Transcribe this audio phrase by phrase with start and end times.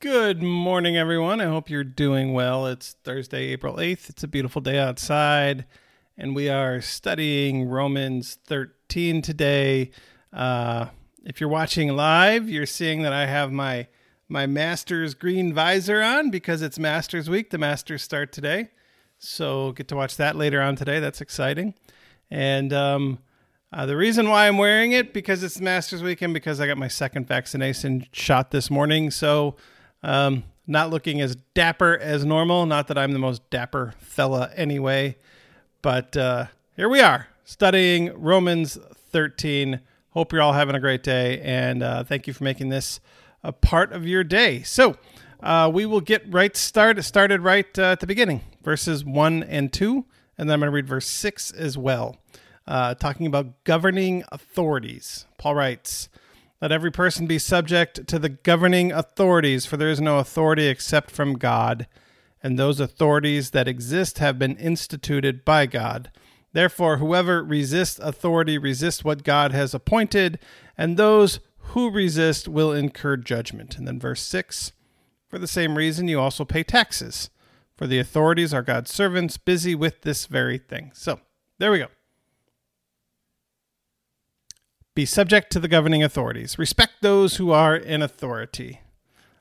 [0.00, 1.42] Good morning, everyone.
[1.42, 2.66] I hope you're doing well.
[2.66, 4.08] It's Thursday, April 8th.
[4.08, 5.66] It's a beautiful day outside,
[6.16, 9.90] and we are studying Romans 13 today.
[10.32, 10.86] Uh,
[11.26, 13.88] if you're watching live, you're seeing that I have my
[14.26, 17.50] my master's green visor on because it's Masters Week.
[17.50, 18.70] The Masters start today,
[19.18, 20.98] so get to watch that later on today.
[20.98, 21.74] That's exciting.
[22.30, 23.18] And um,
[23.70, 26.88] uh, the reason why I'm wearing it because it's Masters Weekend because I got my
[26.88, 29.10] second vaccination shot this morning.
[29.10, 29.56] So
[30.02, 32.66] um, not looking as dapper as normal.
[32.66, 35.16] Not that I'm the most dapper fella anyway,
[35.82, 38.78] but uh, here we are studying Romans
[39.10, 39.80] 13.
[40.10, 43.00] Hope you're all having a great day, and uh, thank you for making this
[43.42, 44.62] a part of your day.
[44.62, 44.96] So
[45.42, 49.72] uh, we will get right start started right uh, at the beginning, verses one and
[49.72, 50.04] two,
[50.38, 52.16] and then I'm going to read verse six as well,
[52.66, 55.26] uh, talking about governing authorities.
[55.38, 56.08] Paul writes.
[56.60, 61.10] Let every person be subject to the governing authorities, for there is no authority except
[61.10, 61.86] from God,
[62.42, 66.10] and those authorities that exist have been instituted by God.
[66.52, 70.38] Therefore, whoever resists authority resists what God has appointed,
[70.76, 73.78] and those who resist will incur judgment.
[73.78, 74.72] And then verse 6
[75.28, 77.30] For the same reason, you also pay taxes,
[77.74, 80.90] for the authorities are God's servants busy with this very thing.
[80.92, 81.20] So,
[81.58, 81.86] there we go.
[85.00, 86.58] Be subject to the governing authorities.
[86.58, 88.82] Respect those who are in authority.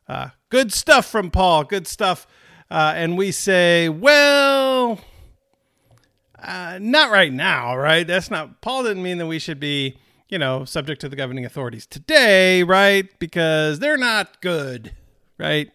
[0.07, 1.66] Uh, good stuff from Paul.
[1.66, 2.25] Good stuff.
[2.71, 5.01] Uh, and we say, well,
[6.41, 8.07] uh, not right now, right?
[8.07, 9.97] That's not, Paul didn't mean that we should be,
[10.29, 13.09] you know, subject to the governing authorities today, right?
[13.19, 14.94] Because they're not good,
[15.38, 15.69] right?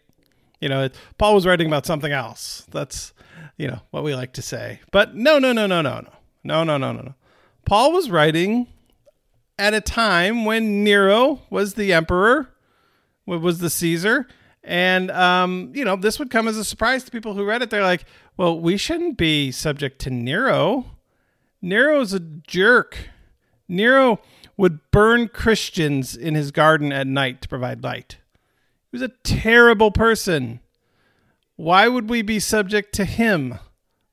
[0.63, 0.89] You know,
[1.19, 2.67] Paul was writing about something else.
[2.71, 3.13] That's,
[3.59, 4.81] you know, what we like to say.
[4.93, 6.11] But no, no, no, no, no, no.
[6.43, 7.15] No, no, no, no, no.
[7.67, 8.69] Paul was writing
[9.59, 12.51] at a time when Nero was the emperor,
[13.27, 14.27] was the Caesar.
[14.63, 17.71] And, um, you know, this would come as a surprise to people who read it.
[17.71, 18.05] They're like,
[18.37, 20.87] well, we shouldn't be subject to Nero.
[21.61, 23.11] Nero's a jerk.
[23.69, 24.21] Nero
[24.57, 28.19] would burn Christians in his garden at night to provide light.
[28.91, 30.61] He was a terrible person.
[31.57, 33.59] Why would we be subject to him?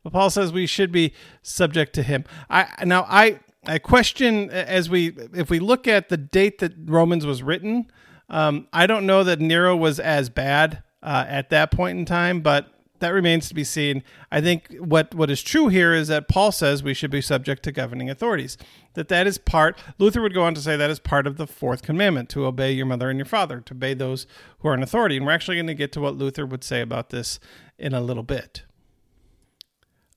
[0.03, 1.13] Well, Paul says we should be
[1.43, 2.25] subject to him.
[2.49, 7.25] I now I I question as we if we look at the date that Romans
[7.25, 7.91] was written.
[8.29, 12.41] Um, I don't know that Nero was as bad uh, at that point in time,
[12.41, 14.03] but that remains to be seen.
[14.31, 17.61] I think what what is true here is that Paul says we should be subject
[17.63, 18.57] to governing authorities.
[18.93, 19.77] That that is part.
[19.99, 22.71] Luther would go on to say that is part of the fourth commandment to obey
[22.71, 24.25] your mother and your father, to obey those
[24.59, 25.17] who are in authority.
[25.17, 27.39] And we're actually going to get to what Luther would say about this
[27.77, 28.63] in a little bit.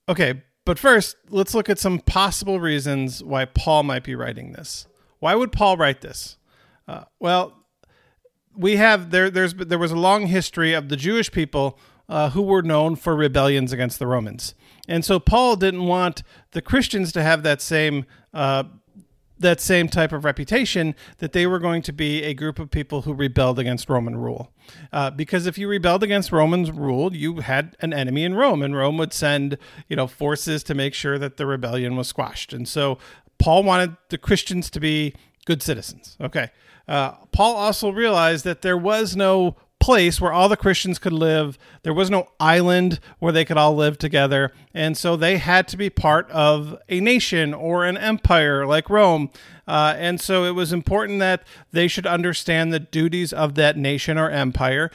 [0.09, 4.87] Okay, but first, let's look at some possible reasons why Paul might be writing this.
[5.19, 6.37] Why would Paul write this?
[6.89, 7.65] Uh, well,
[8.57, 9.31] we have there.
[9.31, 13.17] There's there was a long history of the Jewish people uh, who were known for
[13.17, 14.55] rebellions against the Romans,
[14.89, 16.23] and so Paul didn't want
[16.53, 18.65] the Christians to have that same uh,
[19.39, 23.03] that same type of reputation that they were going to be a group of people
[23.03, 24.53] who rebelled against Roman rule.
[24.93, 28.77] Uh, because if you rebelled against Roman's rule, you had an enemy in Rome, and
[28.77, 29.59] Rome would send
[29.89, 32.53] you know forces to make sure that the rebellion was squashed.
[32.53, 32.99] And so
[33.39, 36.17] Paul wanted the Christians to be good citizens.
[36.21, 36.51] Okay.
[36.87, 41.59] Uh, Paul also realized that there was no place where all the Christians could live.
[41.83, 44.51] There was no island where they could all live together.
[44.73, 49.29] And so they had to be part of a nation or an empire like Rome.
[49.69, 54.17] Uh, and so it was important that they should understand the duties of that nation
[54.17, 54.91] or empire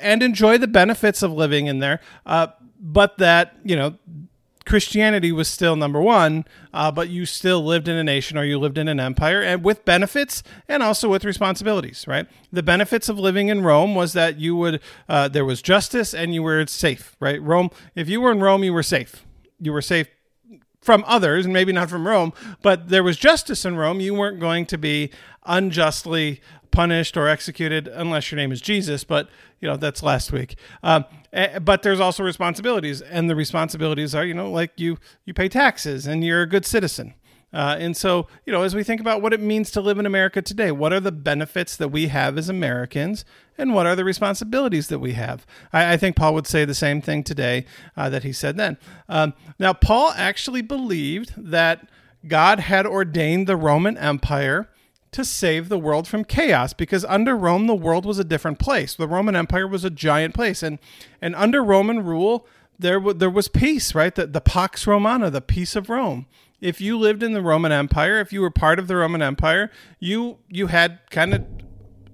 [0.00, 1.98] and enjoy the benefits of living in there.
[2.24, 2.46] Uh,
[2.78, 3.98] but that, you know,
[4.68, 8.58] Christianity was still number one, uh, but you still lived in a nation or you
[8.58, 12.26] lived in an empire and with benefits and also with responsibilities, right?
[12.52, 16.34] The benefits of living in Rome was that you would, uh, there was justice and
[16.34, 17.40] you were safe, right?
[17.40, 19.24] Rome, if you were in Rome, you were safe.
[19.58, 20.08] You were safe
[20.88, 22.32] from others and maybe not from Rome,
[22.62, 24.00] but there was justice in Rome.
[24.00, 25.10] You weren't going to be
[25.44, 26.40] unjustly
[26.70, 29.28] punished or executed unless your name is Jesus, but
[29.60, 30.56] you know that's last week.
[30.82, 31.04] Um,
[31.60, 34.96] but there's also responsibilities, and the responsibilities are you know like you
[35.26, 37.12] you pay taxes and you're a good citizen.
[37.52, 40.04] Uh, and so, you know, as we think about what it means to live in
[40.04, 43.24] America today, what are the benefits that we have as Americans,
[43.56, 45.46] and what are the responsibilities that we have?
[45.72, 47.64] I, I think Paul would say the same thing today
[47.96, 48.76] uh, that he said then.
[49.08, 51.88] Um, now, Paul actually believed that
[52.26, 54.68] God had ordained the Roman Empire
[55.12, 58.94] to save the world from chaos because under Rome the world was a different place.
[58.94, 60.78] The Roman Empire was a giant place and
[61.22, 62.46] and under Roman rule
[62.78, 64.14] there w- there was peace, right?
[64.14, 66.26] The the Pax Romana, the peace of Rome.
[66.60, 69.70] If you lived in the Roman Empire, if you were part of the Roman Empire,
[70.00, 71.46] you you had kind of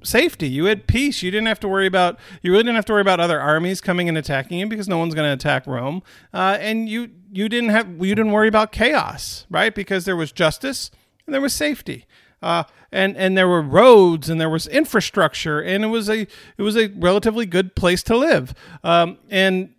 [0.03, 0.49] safety.
[0.49, 1.23] You had peace.
[1.23, 3.81] You didn't have to worry about you really didn't have to worry about other armies
[3.81, 6.03] coming and attacking you because no one's going to attack Rome.
[6.33, 9.75] Uh, and you you didn't have you didn't worry about chaos, right?
[9.75, 10.91] Because there was justice
[11.27, 12.07] and there was safety.
[12.43, 16.27] Uh, and and there were roads and there was infrastructure and it was a
[16.59, 18.55] it was a relatively good place to live.
[18.83, 19.74] Um, and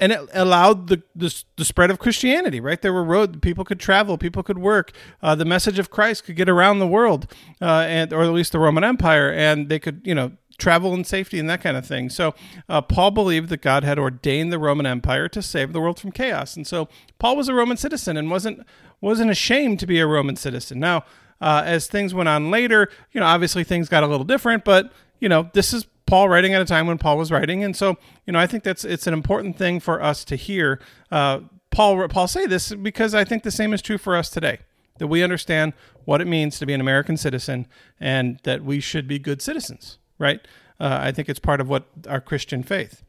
[0.00, 2.58] and it allowed the, the, the spread of Christianity.
[2.58, 4.92] Right, there were roads; people could travel, people could work.
[5.22, 7.30] Uh, the message of Christ could get around the world,
[7.60, 11.04] uh, and or at least the Roman Empire, and they could you know travel in
[11.04, 12.10] safety and that kind of thing.
[12.10, 12.34] So
[12.68, 16.12] uh, Paul believed that God had ordained the Roman Empire to save the world from
[16.12, 16.88] chaos, and so
[17.18, 18.66] Paul was a Roman citizen and wasn't
[19.00, 20.80] wasn't ashamed to be a Roman citizen.
[20.80, 21.04] Now,
[21.40, 24.92] uh, as things went on later, you know, obviously things got a little different, but
[25.20, 27.96] you know, this is Paul writing at a time when Paul was writing, and so
[28.26, 30.80] you know I think that's it's an important thing for us to hear
[31.12, 31.40] uh,
[31.70, 34.58] Paul Paul say this because I think the same is true for us today
[34.98, 35.72] that we understand
[36.04, 37.68] what it means to be an American citizen
[38.00, 40.40] and that we should be good citizens, right?
[40.80, 43.04] Uh, I think it's part of what our Christian faith.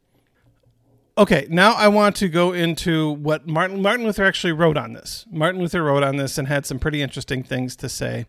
[1.17, 5.25] Okay, now I want to go into what Martin Martin Luther actually wrote on this.
[5.31, 8.27] Martin Luther wrote on this and had some pretty interesting things to say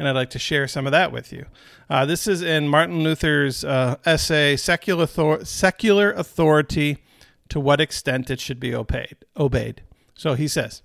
[0.00, 1.44] and I'd like to share some of that with you.
[1.90, 6.96] Uh, this is in Martin Luther's uh, essay, Secular, Secular Authority
[7.50, 9.18] to What Extent It Should Be Obeyed.
[9.36, 9.82] obeyed.
[10.14, 10.80] So he says,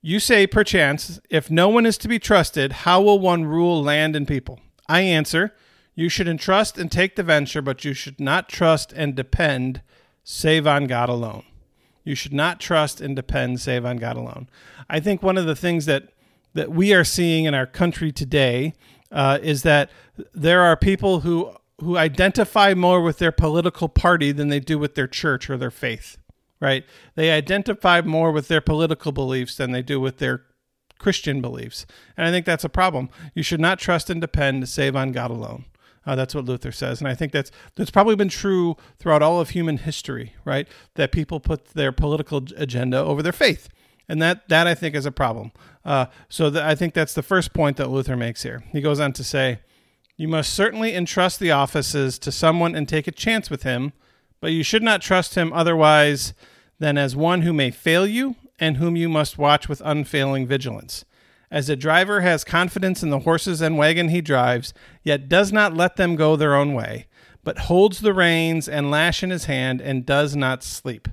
[0.00, 4.14] You say, perchance, if no one is to be trusted, how will one rule land
[4.14, 4.60] and people?
[4.88, 5.52] I answer,
[5.96, 9.80] You should entrust and take the venture, but you should not trust and depend
[10.22, 11.42] save on God alone.
[12.04, 14.48] You should not trust and depend save on God alone.
[14.88, 16.10] I think one of the things that
[16.56, 18.74] that we are seeing in our country today
[19.12, 19.90] uh, is that
[20.34, 24.94] there are people who who identify more with their political party than they do with
[24.94, 26.16] their church or their faith.
[26.58, 26.86] Right?
[27.16, 30.44] They identify more with their political beliefs than they do with their
[30.98, 31.84] Christian beliefs,
[32.16, 33.10] and I think that's a problem.
[33.34, 35.66] You should not trust and depend to save on God alone.
[36.06, 39.38] Uh, that's what Luther says, and I think that's that's probably been true throughout all
[39.38, 40.66] of human history, right?
[40.94, 43.68] That people put their political agenda over their faith,
[44.08, 45.52] and that that I think is a problem.
[45.84, 48.64] Uh, so I think that's the first point that Luther makes here.
[48.72, 49.60] He goes on to say,
[50.16, 53.92] "You must certainly entrust the offices to someone and take a chance with him,
[54.40, 56.34] but you should not trust him otherwise
[56.78, 61.04] than as one who may fail you and whom you must watch with unfailing vigilance."
[61.48, 64.74] As a driver has confidence in the horses and wagon he drives,
[65.04, 67.06] yet does not let them go their own way,
[67.44, 71.06] but holds the reins and lash in his hand and does not sleep.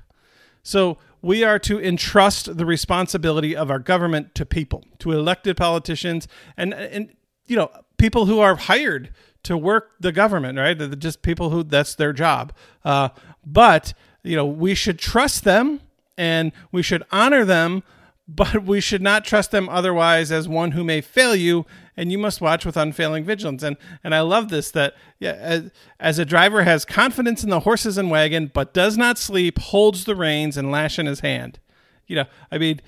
[0.64, 6.28] So we are to entrust the responsibility of our government to people, to elected politicians,
[6.56, 7.16] and and
[7.46, 9.10] you know people who are hired
[9.44, 10.78] to work the government, right?
[10.78, 12.52] They're just people who that's their job.
[12.84, 13.08] Uh,
[13.44, 15.80] but you know we should trust them
[16.18, 17.82] and we should honor them
[18.26, 21.66] but we should not trust them otherwise as one who may fail you
[21.96, 23.62] and you must watch with unfailing vigilance.
[23.62, 27.60] And and i love this that yeah as, as a driver has confidence in the
[27.60, 31.58] horses and wagon but does not sleep holds the reins and lash in his hand.
[32.06, 32.80] You know i mean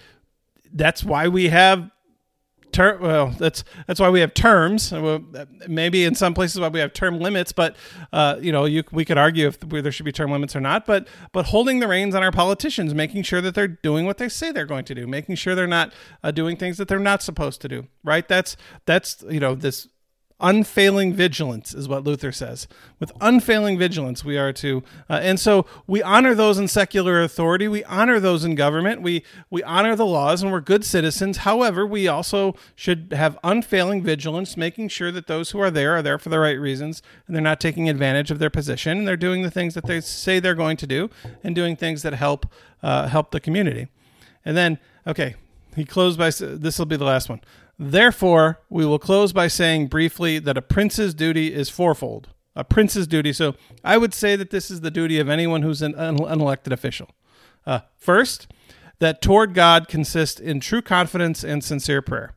[0.72, 1.90] that's why we have
[2.78, 4.92] well, that's that's why we have terms.
[5.68, 7.76] Maybe in some places why we have term limits, but
[8.12, 10.86] uh, you know, you, we could argue if there should be term limits or not.
[10.86, 14.28] But but holding the reins on our politicians, making sure that they're doing what they
[14.28, 15.92] say they're going to do, making sure they're not
[16.22, 17.86] uh, doing things that they're not supposed to do.
[18.04, 18.26] Right?
[18.26, 19.88] That's that's you know this
[20.40, 22.68] unfailing vigilance is what Luther says.
[23.00, 27.68] With unfailing vigilance, we are to, uh, and so we honor those in secular authority.
[27.68, 29.00] We honor those in government.
[29.02, 31.38] We we honor the laws, and we're good citizens.
[31.38, 36.02] However, we also should have unfailing vigilance, making sure that those who are there are
[36.02, 39.16] there for the right reasons, and they're not taking advantage of their position, and they're
[39.16, 41.08] doing the things that they say they're going to do,
[41.42, 42.46] and doing things that help
[42.82, 43.88] uh, help the community.
[44.44, 45.34] And then, okay,
[45.74, 47.40] he closed by this will be the last one.
[47.78, 52.28] Therefore, we will close by saying briefly that a prince's duty is fourfold.
[52.54, 53.34] A prince's duty.
[53.34, 53.54] So
[53.84, 57.10] I would say that this is the duty of anyone who's an unelected official.
[57.66, 58.50] Uh, first,
[58.98, 62.32] that toward God consists in true confidence and sincere prayer.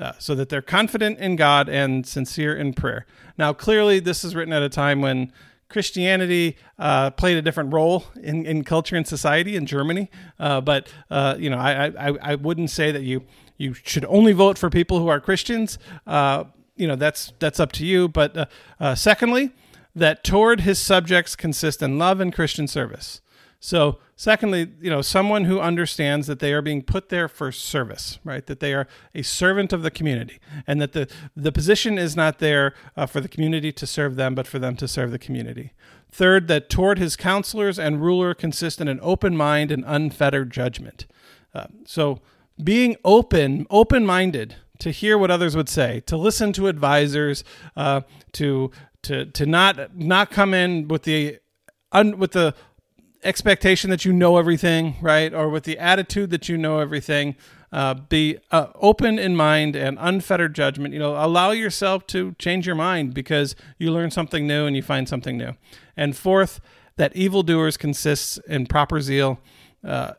[0.00, 3.06] Uh, so that they're confident in God and sincere in prayer.
[3.36, 5.32] Now, clearly, this is written at a time when
[5.68, 10.08] Christianity uh, played a different role in, in culture and society in Germany.
[10.38, 13.24] Uh, but uh, you know, I, I I wouldn't say that you
[13.60, 15.78] you should only vote for people who are Christians.
[16.06, 16.44] Uh,
[16.76, 18.08] you know, that's that's up to you.
[18.08, 18.46] But uh,
[18.80, 19.50] uh, secondly,
[19.94, 23.20] that toward his subjects consist in love and Christian service.
[23.62, 28.18] So, secondly, you know, someone who understands that they are being put there for service,
[28.24, 28.46] right?
[28.46, 32.38] That they are a servant of the community, and that the the position is not
[32.38, 35.72] there uh, for the community to serve them, but for them to serve the community.
[36.10, 41.06] Third, that toward his counselors and ruler consist in an open mind and unfettered judgment.
[41.52, 42.20] Uh, so,
[42.62, 47.44] being open, open minded to hear what others would say, to listen to advisors,
[47.76, 48.02] uh,
[48.32, 48.70] to
[49.02, 51.38] to to not not come in with the
[51.92, 52.54] un, with the
[53.22, 57.36] expectation that you know everything, right, or with the attitude that you know everything.
[57.72, 60.92] Uh, be uh, open in mind and unfettered judgment.
[60.92, 64.82] You know, allow yourself to change your mind because you learn something new and you
[64.82, 65.52] find something new.
[65.96, 66.60] And fourth,
[66.96, 69.38] that evildoers consists in proper zeal
[69.84, 70.14] uh,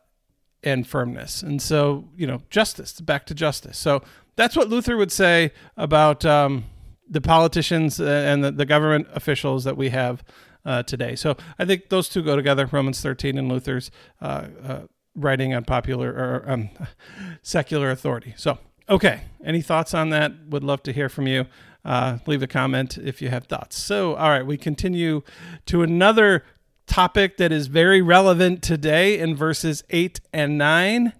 [0.63, 1.41] and firmness.
[1.41, 3.77] And so, you know, justice, back to justice.
[3.77, 4.03] So
[4.35, 6.65] that's what Luther would say about um,
[7.09, 10.23] the politicians and the, the, government officials that we have
[10.65, 11.15] uh, today.
[11.15, 13.91] So I think those two go together Romans 13 and Luther's
[14.21, 14.79] uh, uh,
[15.15, 16.69] writing on popular or um,
[17.41, 18.33] secular authority.
[18.37, 19.21] So, okay.
[19.43, 20.31] Any thoughts on that?
[20.49, 21.47] Would love to hear from you.
[21.83, 23.75] Uh, leave a comment if you have thoughts.
[23.75, 25.23] So, all right, we continue
[25.65, 26.43] to another
[26.91, 31.13] topic that is very relevant today in verses 8 and 9.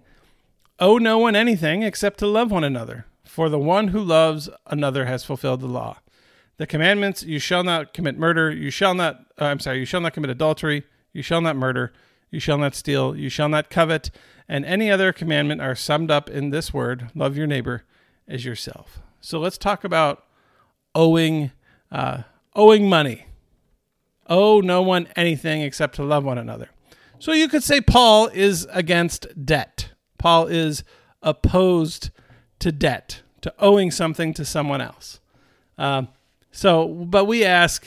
[0.78, 5.06] Owe no one anything except to love one another, for the one who loves another
[5.06, 5.96] has fulfilled the law.
[6.58, 10.02] The commandments you shall not commit murder, you shall not, uh, I'm sorry, you shall
[10.02, 11.90] not commit adultery, you shall not murder,
[12.30, 14.10] you shall not steal, you shall not covet,
[14.46, 17.84] and any other commandment are summed up in this word love your neighbor
[18.28, 19.00] as yourself.
[19.22, 20.26] So let's talk about
[20.94, 21.50] owing,
[21.90, 22.24] uh,
[22.54, 23.24] owing money.
[24.28, 26.68] Owe no one anything except to love one another.
[27.18, 29.92] So you could say Paul is against debt.
[30.18, 30.84] Paul is
[31.22, 32.10] opposed
[32.58, 35.20] to debt, to owing something to someone else.
[35.78, 36.08] Um,
[36.50, 37.86] so, but we ask,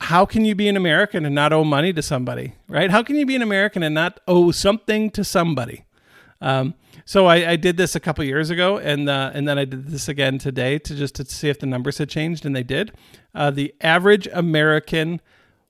[0.00, 2.90] how can you be an American and not owe money to somebody, right?
[2.90, 5.84] How can you be an American and not owe something to somebody?
[6.40, 6.74] Um,
[7.08, 9.86] so I, I, did this a couple years ago, and uh, and then I did
[9.86, 12.92] this again today to just to see if the numbers had changed, and they did.
[13.34, 15.22] Uh, the average American,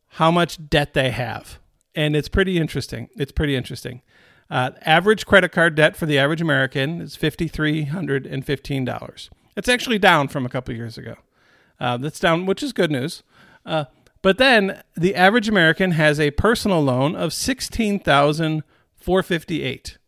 [0.09, 1.61] how much debt they have,
[1.95, 3.09] and it's pretty interesting.
[3.16, 4.02] It's pretty interesting.
[4.50, 8.85] Uh, average credit card debt for the average American is fifty three hundred and fifteen
[8.85, 9.30] dollars.
[9.57, 11.14] It's actually down from a couple years ago.
[11.78, 13.23] Uh, that's down, which is good news.
[13.64, 13.85] Uh,
[14.23, 18.64] but then the average American has a personal loan of sixteen thousand
[18.97, 19.99] four fifty eight.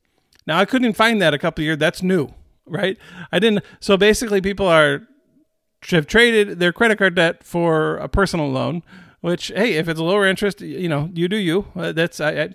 [0.46, 1.78] Now I couldn't find that a couple years.
[1.78, 2.28] That's new,
[2.66, 2.98] right?
[3.30, 3.64] I didn't.
[3.80, 5.02] So basically, people are
[5.88, 8.82] have traded their credit card debt for a personal loan.
[9.20, 11.66] Which hey, if it's a lower interest, you know, you do you.
[11.76, 12.54] Uh, that's I, I,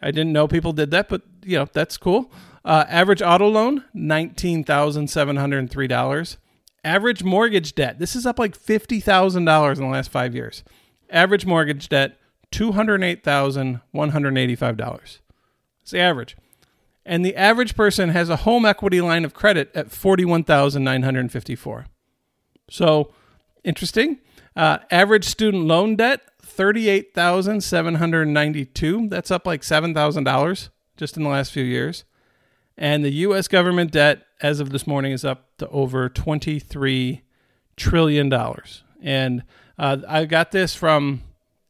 [0.00, 2.32] I didn't know people did that, but you know that's cool.
[2.64, 6.38] Uh, average auto loan nineteen thousand seven hundred three dollars.
[6.84, 7.98] Average mortgage debt.
[7.98, 10.64] This is up like fifty thousand dollars in the last five years.
[11.10, 12.18] Average mortgage debt,
[12.52, 15.18] $208,185.
[15.82, 16.36] It's the average.
[17.06, 21.86] And the average person has a home equity line of credit at 41,954.
[22.68, 23.12] So,
[23.62, 24.18] interesting.
[24.56, 29.08] Uh, average student loan debt, 38,792.
[29.08, 32.02] That's up like $7,000 just in the last few years.
[32.76, 37.22] And the US government debt as of this morning is up to over 23
[37.76, 38.82] trillion dollars.
[39.00, 39.44] And
[39.78, 41.22] uh, I got this from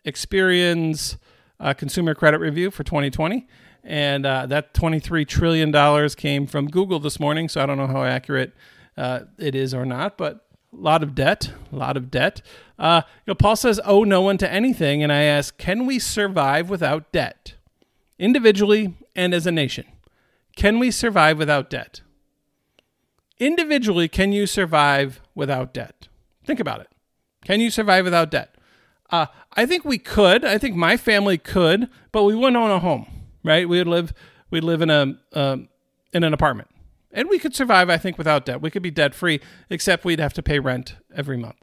[0.05, 1.19] Experian's
[1.61, 3.47] uh, Consumer Credit Review for 2020.
[3.87, 7.49] And uh, that $23 trillion came from Google this morning.
[7.49, 8.53] So I don't know how accurate
[8.97, 12.43] uh, it is or not, but a lot of debt, a lot of debt.
[12.79, 15.03] Uh, you know, Paul says, owe no one to anything.
[15.05, 17.55] And I ask, can we survive without debt?
[18.19, 19.87] Individually and as a nation.
[20.57, 22.01] Can we survive without debt?
[23.39, 26.09] Individually, can you survive without debt?
[26.45, 26.89] Think about it.
[27.45, 28.57] Can you survive without debt?
[29.11, 30.45] Uh, I think we could.
[30.45, 33.07] I think my family could, but we wouldn't own a home,
[33.47, 33.69] right?
[33.69, 34.13] We would live
[34.51, 35.57] we'd live in a uh,
[36.13, 36.69] in an apartment,
[37.13, 37.89] and we could survive.
[37.89, 40.97] I think without debt, we could be debt free, except we'd have to pay rent
[41.15, 41.57] every month.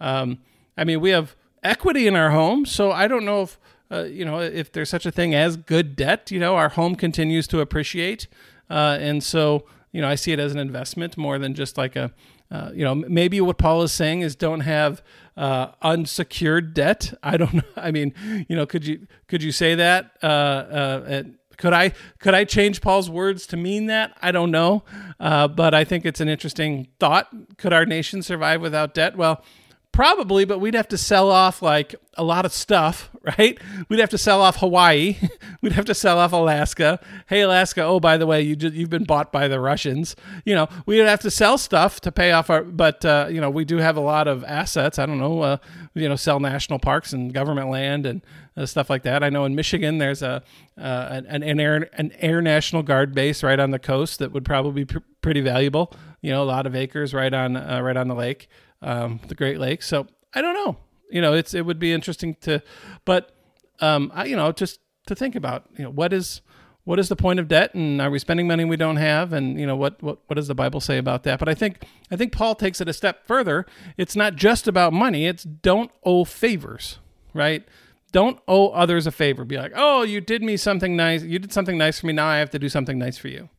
[0.00, 0.38] Um,
[0.76, 3.58] I mean, we have equity in our home, so I don't know if
[3.90, 6.30] uh, you know if there's such a thing as good debt.
[6.30, 8.26] You know, our home continues to appreciate,
[8.68, 11.96] uh, and so you know I see it as an investment more than just like
[11.96, 12.12] a
[12.50, 15.02] uh, you know, maybe what Paul is saying is don't have
[15.36, 17.14] uh, unsecured debt.
[17.22, 17.62] I don't know.
[17.76, 18.14] I mean,
[18.48, 20.12] you know, could you could you say that?
[20.22, 21.22] Uh, uh
[21.56, 24.16] could I could I change Paul's words to mean that?
[24.22, 24.82] I don't know,
[25.20, 27.28] uh, but I think it's an interesting thought.
[27.58, 29.16] Could our nation survive without debt?
[29.16, 29.44] Well,
[29.92, 33.58] Probably, but we'd have to sell off like a lot of stuff, right?
[33.88, 35.16] We'd have to sell off Hawaii.
[35.62, 37.00] we'd have to sell off Alaska.
[37.28, 40.16] Hey, Alaska, oh, by the way, you just, you've been bought by the Russians.
[40.44, 43.50] You know, we'd have to sell stuff to pay off our, but, uh, you know,
[43.50, 44.98] we do have a lot of assets.
[44.98, 45.56] I don't know, uh,
[45.94, 48.22] you know, sell national parks and government land and
[48.56, 49.22] uh, stuff like that.
[49.22, 50.42] I know in Michigan there's a
[50.78, 54.44] uh, an, an, air an air National Guard base right on the coast that would
[54.44, 55.92] probably be pr- pretty valuable.
[56.22, 58.48] You know, a lot of acres right on uh, right on the lake
[58.82, 59.86] um, the Great Lakes.
[59.86, 60.76] So I don't know.
[61.10, 62.62] You know, it's it would be interesting to,
[63.04, 63.32] but
[63.80, 66.40] um, I, you know, just to think about, you know, what is
[66.84, 69.60] what is the point of debt and are we spending money we don't have and
[69.60, 71.38] you know what, what what does the bible say about that?
[71.38, 73.66] But i think i think paul takes it a step further.
[73.96, 75.26] It's not just about money.
[75.26, 76.98] It's don't owe favors
[77.32, 77.64] right?
[78.12, 79.44] Don't owe others a favor.
[79.44, 81.22] Be like oh you did me something nice.
[81.22, 82.12] You did something nice for me.
[82.12, 83.50] Now i have to do something nice for you.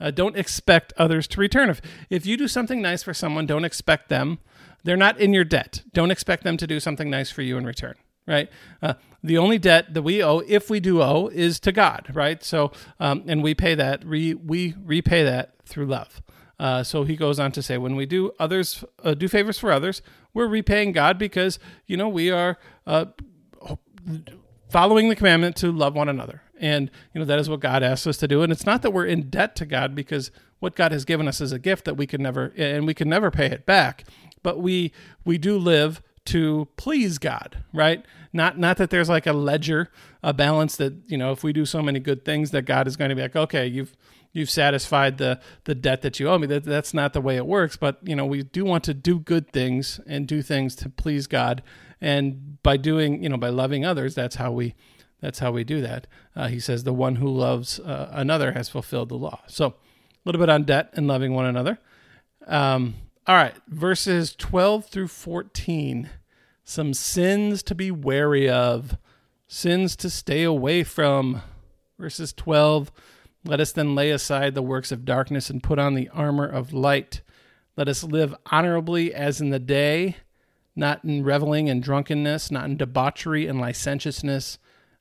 [0.00, 1.68] Uh, don't expect others to return.
[1.68, 4.38] If if you do something nice for someone don't expect them
[4.88, 7.64] they're not in your debt don't expect them to do something nice for you in
[7.64, 7.94] return
[8.28, 8.50] right?
[8.82, 12.44] Uh, the only debt that we owe, if we do owe, is to God, right?
[12.44, 16.22] So, um, and we pay that, re, we repay that through love.
[16.60, 19.72] Uh, so he goes on to say, when we do others, uh, do favors for
[19.72, 20.02] others,
[20.34, 23.06] we're repaying God because you know we are uh,
[24.68, 28.06] following the commandment to love one another, and you know that is what God asks
[28.06, 28.42] us to do.
[28.42, 31.40] And it's not that we're in debt to God because what God has given us
[31.40, 34.04] is a gift that we can never and we can never pay it back.
[34.42, 34.92] But we
[35.24, 38.04] we do live to please God, right?
[38.32, 39.90] Not not that there's like a ledger,
[40.22, 42.96] a balance that you know if we do so many good things that God is
[42.96, 43.96] going to be like, okay, you've
[44.32, 46.46] you've satisfied the the debt that you owe me.
[46.46, 47.76] That that's not the way it works.
[47.76, 51.26] But you know we do want to do good things and do things to please
[51.26, 51.62] God,
[52.00, 54.74] and by doing you know by loving others, that's how we
[55.20, 56.06] that's how we do that.
[56.36, 59.40] Uh, he says the one who loves uh, another has fulfilled the law.
[59.46, 59.74] So a
[60.24, 61.78] little bit on debt and loving one another.
[62.46, 62.94] Um,
[63.26, 66.08] all right, verses 12 through 14.
[66.64, 68.96] Some sins to be wary of,
[69.46, 71.42] sins to stay away from.
[71.98, 72.92] Verses 12.
[73.44, 76.72] Let us then lay aside the works of darkness and put on the armor of
[76.72, 77.22] light.
[77.76, 80.16] Let us live honorably as in the day,
[80.76, 84.58] not in reveling and drunkenness, not in debauchery and licentiousness,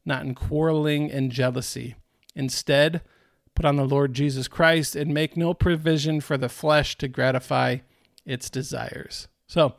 [0.07, 1.95] not in quarreling and jealousy.
[2.33, 3.01] Instead,
[3.53, 7.77] put on the Lord Jesus Christ and make no provision for the flesh to gratify
[8.25, 9.27] its desires.
[9.47, 9.75] So,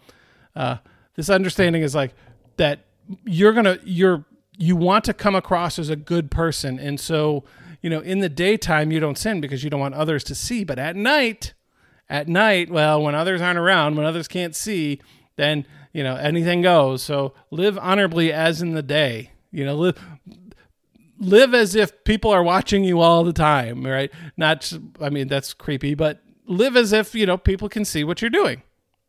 [0.54, 0.78] uh,
[1.14, 2.14] this understanding is like
[2.56, 2.84] that
[3.24, 4.24] you're gonna you're
[4.56, 7.44] you want to come across as a good person, and so
[7.80, 10.64] you know in the daytime you don't sin because you don't want others to see,
[10.64, 11.54] but at night,
[12.08, 15.00] at night, well, when others aren't around, when others can't see,
[15.36, 17.02] then you know anything goes.
[17.02, 19.30] So live honorably as in the day.
[19.50, 19.98] You know, live
[21.18, 24.10] live as if people are watching you all the time, right?
[24.36, 28.20] Not, I mean, that's creepy, but live as if you know people can see what
[28.22, 28.62] you're doing,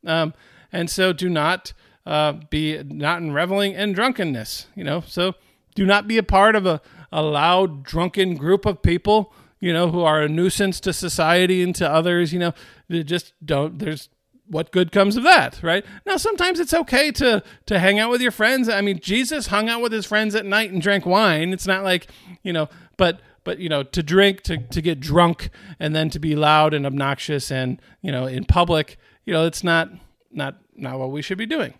[0.05, 0.33] um,
[0.71, 1.73] and so do not
[2.05, 4.67] uh, be not in reveling and drunkenness.
[4.75, 5.35] You know, so
[5.75, 9.33] do not be a part of a, a loud drunken group of people.
[9.61, 12.31] You know, who are a nuisance to society and to others.
[12.31, 12.53] You know,
[12.89, 13.77] just don't.
[13.77, 14.07] There's
[14.49, 15.85] what good comes of that, right?
[16.05, 18.67] Now, sometimes it's okay to to hang out with your friends.
[18.67, 21.53] I mean, Jesus hung out with his friends at night and drank wine.
[21.53, 22.07] It's not like
[22.43, 26.19] you know, but but you know to drink to, to get drunk and then to
[26.19, 29.89] be loud and obnoxious and you know in public you know it's not
[30.31, 31.73] not not what we should be doing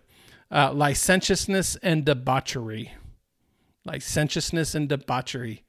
[0.50, 2.92] uh, licentiousness and debauchery
[3.84, 5.62] licentiousness and debauchery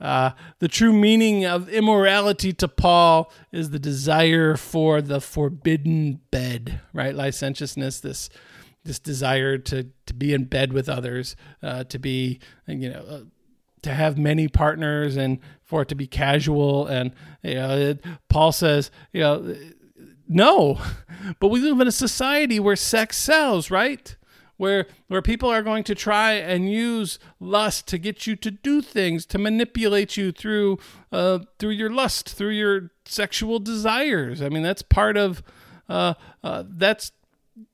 [0.00, 6.80] uh, the true meaning of immorality to Paul is the desire for the forbidden bed,
[6.92, 7.14] right?
[7.14, 8.28] Licentiousness, this
[8.84, 13.20] this desire to to be in bed with others, uh, to be you know uh,
[13.84, 18.50] to have many partners and for it to be casual and you know it, Paul
[18.50, 19.54] says you know
[20.26, 20.80] no
[21.38, 24.16] but we live in a society where sex sells right
[24.64, 28.82] where where people are going to try and use lust to get you to do
[28.82, 30.78] things to manipulate you through
[31.12, 35.42] uh, through your lust through your sexual desires i mean that's part of
[35.88, 37.12] uh, uh, that's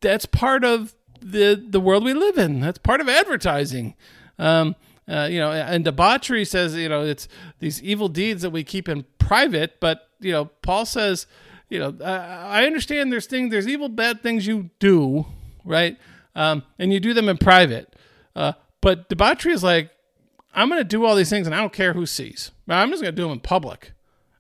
[0.00, 3.94] that's part of the the world we live in that's part of advertising
[4.38, 4.74] um,
[5.11, 7.26] uh, you know, and debauchery says, you know, it's
[7.59, 9.81] these evil deeds that we keep in private.
[9.81, 11.26] But you know, Paul says,
[11.68, 15.26] you know, I understand there's things, there's evil, bad things you do,
[15.64, 15.96] right?
[16.40, 17.94] Um, and you do them in private.
[18.35, 19.90] Uh, but debauchery is like,
[20.55, 22.50] I'm going to do all these things, and I don't care who sees.
[22.66, 23.92] I'm just going to do them in public.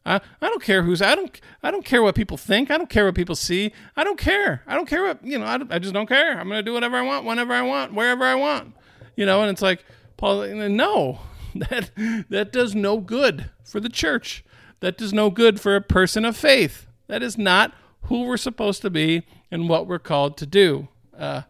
[0.06, 2.70] I, I don't care who's I don't I don't care what people think.
[2.70, 3.70] I don't care what people see.
[3.98, 4.62] I don't care.
[4.66, 5.44] I don't care what you know.
[5.44, 6.40] I, I just don't care.
[6.40, 8.74] I'm going to do whatever I want, whenever I want, wherever I want.
[9.14, 9.84] You know, and it's like
[10.16, 11.20] Paul, no,
[11.54, 11.90] that
[12.30, 14.42] that does no good for the church.
[14.80, 16.86] That does no good for a person of faith.
[17.08, 20.88] That is not who we're supposed to be and what we're called to do.
[21.16, 21.42] Uh,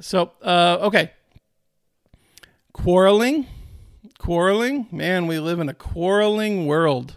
[0.00, 1.12] so, uh, okay.
[2.72, 3.46] Quarreling,
[4.18, 4.88] quarreling.
[4.90, 7.16] Man, we live in a quarreling world.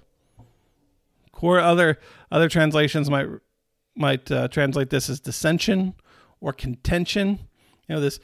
[1.31, 1.99] Quar- other
[2.31, 3.27] other translations might
[3.95, 5.93] might uh, translate this as dissension
[6.41, 7.39] or contention.
[7.87, 8.19] You know this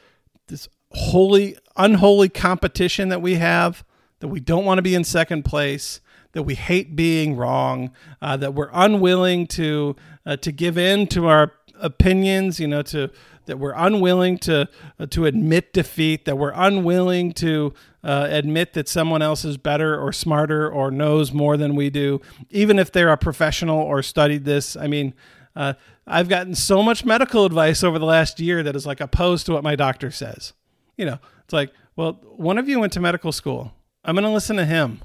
[0.46, 3.84] this holy, unholy competition that we have,
[4.20, 6.00] that we don't want to be in second place,
[6.32, 7.90] that we hate being wrong,
[8.22, 13.10] uh, that we're unwilling to uh, to give in to our opinions, you know, to
[13.46, 18.88] that we're unwilling to uh, to admit defeat, that we're unwilling to uh, admit that
[18.88, 23.12] someone else is better or smarter or knows more than we do, even if they're
[23.12, 24.76] a professional or studied this.
[24.76, 25.14] I mean,
[25.56, 25.74] uh,
[26.06, 29.52] I've gotten so much medical advice over the last year that is like opposed to
[29.52, 30.52] what my doctor says.
[30.96, 33.72] You know, it's like, well, one of you went to medical school.
[34.04, 35.00] I'm going to listen to him,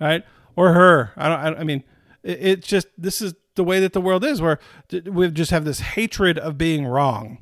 [0.00, 0.24] right?
[0.56, 1.12] Or her.
[1.16, 1.40] I don't.
[1.40, 1.82] I, I mean,
[2.22, 4.58] it's it just this is the way that the world is, where
[5.06, 7.38] we just have this hatred of being wrong.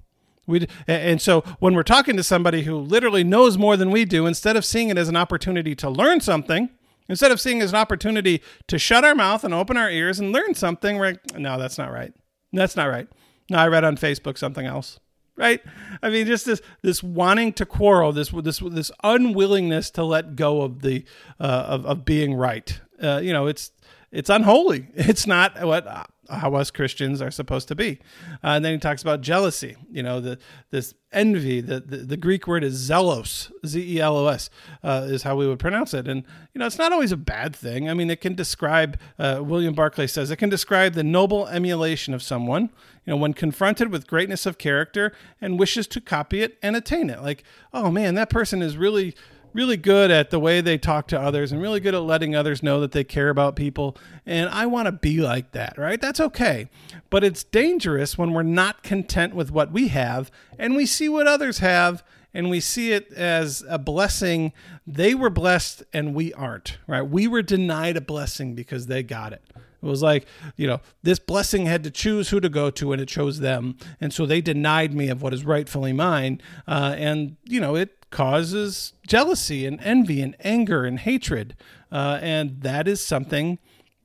[0.46, 4.26] We and so when we're talking to somebody who literally knows more than we do,
[4.26, 6.70] instead of seeing it as an opportunity to learn something,
[7.08, 10.20] instead of seeing it as an opportunity to shut our mouth and open our ears
[10.20, 12.12] and learn something, we're like, no, that's not right.
[12.52, 13.08] That's not right.
[13.50, 14.98] No, I read on Facebook something else.
[15.36, 15.60] Right?
[16.02, 20.62] I mean, just this this wanting to quarrel, this this this unwillingness to let go
[20.62, 21.04] of the
[21.38, 22.80] uh, of of being right.
[23.02, 23.70] Uh, you know, it's
[24.10, 24.88] it's unholy.
[24.94, 25.86] It's not what
[26.30, 27.98] how us Christians are supposed to be.
[28.42, 29.76] Uh, and then he talks about jealousy.
[29.90, 30.38] You know, the
[30.70, 31.60] this envy.
[31.60, 34.50] The the, the Greek word is zelos, z e l o s,
[34.82, 36.08] uh, is how we would pronounce it.
[36.08, 37.88] And you know, it's not always a bad thing.
[37.88, 38.98] I mean, it can describe.
[39.18, 42.70] Uh, William Barclay says it can describe the noble emulation of someone.
[43.04, 47.08] You know, when confronted with greatness of character and wishes to copy it and attain
[47.08, 47.22] it.
[47.22, 49.14] Like, oh man, that person is really
[49.56, 52.62] really good at the way they talk to others and really good at letting others
[52.62, 53.96] know that they care about people.
[54.26, 56.00] And I want to be like that, right?
[56.00, 56.68] That's okay.
[57.08, 61.26] But it's dangerous when we're not content with what we have and we see what
[61.26, 64.52] others have and we see it as a blessing.
[64.86, 67.02] They were blessed and we aren't, right?
[67.02, 69.42] We were denied a blessing because they got it.
[69.86, 73.00] It was like, you know, this blessing had to choose who to go to, and
[73.00, 73.76] it chose them.
[74.00, 76.40] And so they denied me of what is rightfully mine.
[76.66, 81.56] Uh, and, you know, it causes jealousy and envy and anger and hatred.
[81.90, 83.58] Uh, and that is something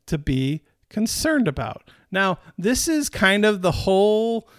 [0.06, 1.90] to be concerned about.
[2.12, 4.50] Now, this is kind of the whole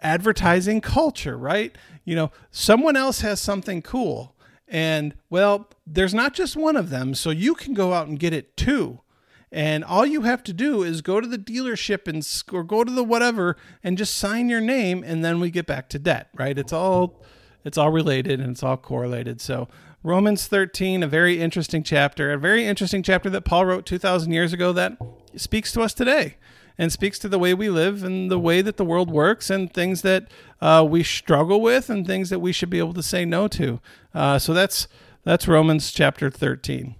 [0.00, 1.76] advertising culture, right?
[2.04, 4.34] You know, someone else has something cool.
[4.68, 8.32] And well, there's not just one of them, so you can go out and get
[8.32, 9.00] it too.
[9.52, 12.92] And all you have to do is go to the dealership and or go to
[12.92, 16.58] the whatever and just sign your name, and then we get back to debt, right?
[16.58, 17.22] It's all
[17.64, 19.40] it's all related and it's all correlated.
[19.40, 19.68] So,
[20.02, 24.52] Romans 13, a very interesting chapter, a very interesting chapter that Paul wrote 2,000 years
[24.52, 24.96] ago that
[25.34, 26.36] speaks to us today
[26.78, 29.72] and speaks to the way we live and the way that the world works and
[29.72, 30.28] things that
[30.60, 33.80] uh, we struggle with and things that we should be able to say no to.
[34.14, 34.86] Uh, so that's
[35.24, 36.94] that's Romans chapter 13.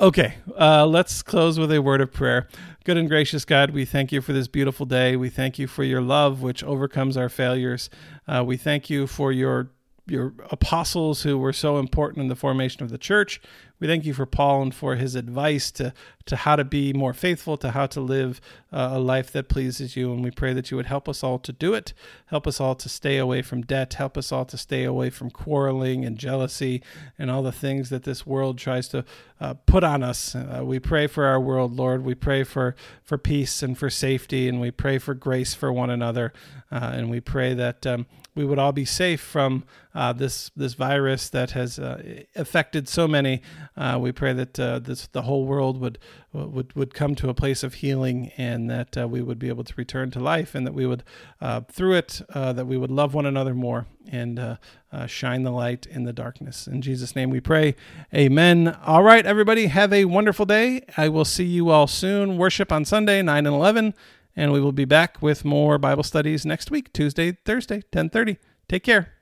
[0.00, 2.46] Okay, uh, let's close with a word of prayer.
[2.84, 5.16] Good and gracious God, we thank you for this beautiful day.
[5.16, 7.90] We thank you for your love, which overcomes our failures.
[8.28, 9.70] Uh, we thank you for your
[10.06, 13.40] your apostles who were so important in the formation of the church.
[13.80, 15.92] We thank you for Paul and for his advice to,
[16.26, 18.40] to how to be more faithful, to how to live
[18.72, 20.12] uh, a life that pleases you.
[20.12, 21.92] And we pray that you would help us all to do it.
[22.26, 23.94] Help us all to stay away from debt.
[23.94, 26.82] Help us all to stay away from quarreling and jealousy
[27.18, 29.04] and all the things that this world tries to
[29.40, 30.34] uh, put on us.
[30.34, 32.04] Uh, we pray for our world, Lord.
[32.04, 35.90] We pray for, for peace and for safety, and we pray for grace for one
[35.90, 36.32] another.
[36.70, 39.64] Uh, and we pray that um, we would all be safe from
[39.94, 43.42] uh, this this virus that has uh, affected so many.
[43.78, 45.98] Uh, we pray that uh, this the whole world would
[46.32, 49.64] would would come to a place of healing, and that uh, we would be able
[49.64, 51.04] to return to life, and that we would
[51.40, 54.58] uh, through it that we would love one another more and
[55.06, 56.66] shine the light in the darkness.
[56.66, 57.76] In Jesus' name, we pray.
[58.12, 58.76] Amen.
[58.84, 60.82] All right, everybody, have a wonderful day.
[60.96, 62.36] I will see you all soon.
[62.36, 63.94] Worship on Sunday, nine and eleven
[64.38, 68.38] and we will be back with more Bible studies next week, Tuesday, Thursday, 10:30.
[68.68, 69.17] Take care.